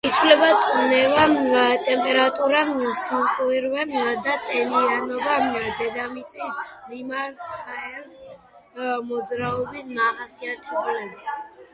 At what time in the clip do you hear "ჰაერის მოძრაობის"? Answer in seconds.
7.51-9.95